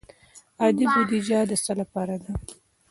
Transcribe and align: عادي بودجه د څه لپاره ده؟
عادي 0.61 0.85
بودجه 0.93 1.39
د 1.49 1.51
څه 1.63 1.73
لپاره 1.81 2.15
ده؟ 2.23 2.31